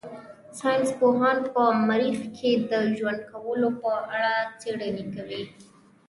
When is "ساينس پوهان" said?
0.59-1.37